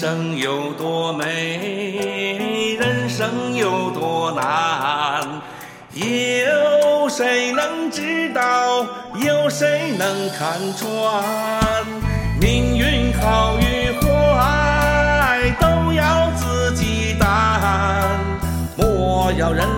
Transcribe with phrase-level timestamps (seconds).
[0.00, 5.20] 生有多美，人生有多难，
[5.92, 8.86] 有谁能知道？
[9.16, 11.84] 有谁能看穿？
[12.40, 18.08] 命运好与坏，都要自己担，
[18.78, 19.68] 莫要人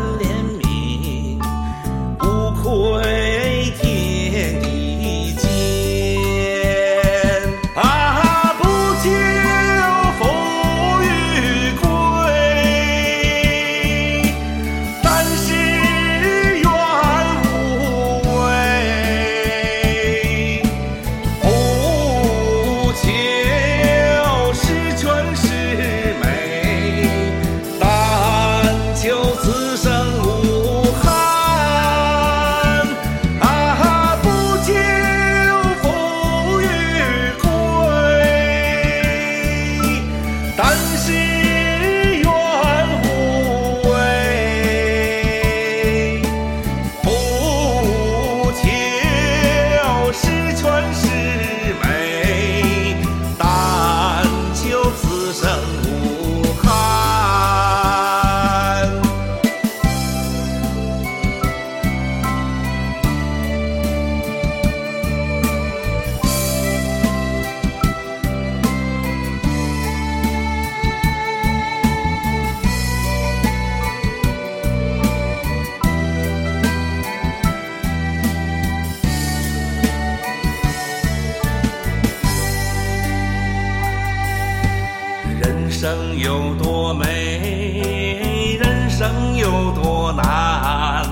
[85.83, 91.05] 生有多美，人生有多难，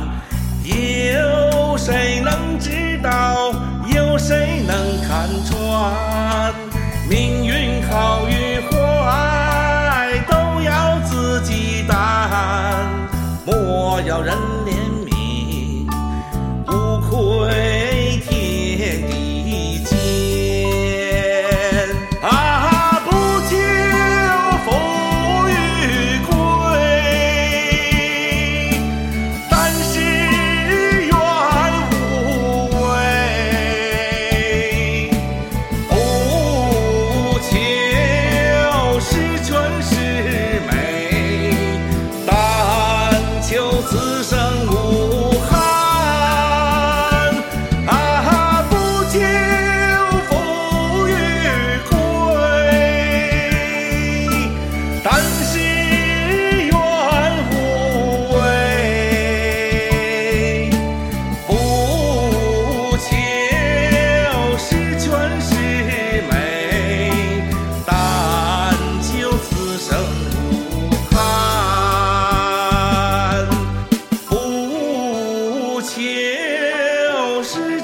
[0.62, 3.52] 有谁能知道？
[3.92, 6.54] 有谁能看穿？
[7.08, 12.86] 命运好与坏，都要自己担，
[13.44, 14.99] 莫要人怜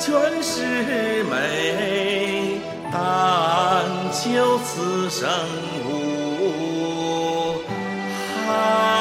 [0.06, 2.61] 全是美，
[2.93, 5.28] 但求此生
[5.84, 7.56] 无
[8.47, 8.96] 憾。